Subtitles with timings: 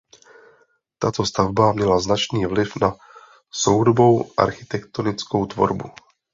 [0.99, 2.95] Tato stavba měla značný vliv na
[3.51, 5.89] soudobou architektonickou tvorbu.